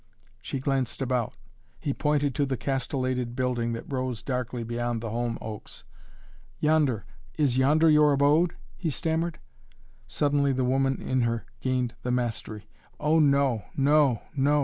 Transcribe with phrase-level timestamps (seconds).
[0.41, 1.35] She glanced about.
[1.79, 5.83] He pointed to the castellated building that rose darkly beyond the holm oaks.
[6.57, 7.05] "Yonder
[7.37, 9.37] is yonder your abode?" he stammered.
[10.07, 12.67] Suddenly the woman in her gained the mastery.
[12.99, 13.65] "Oh no!
[13.77, 14.23] No!
[14.35, 14.59] No!